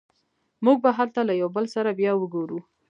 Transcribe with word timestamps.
موږ 0.65 0.77
به 0.83 0.89
هلته 0.97 1.19
له 1.29 1.33
یو 1.41 1.49
بل 1.55 1.65
سره 1.75 1.89
بیا 1.99 2.11
وګورو 2.17 2.59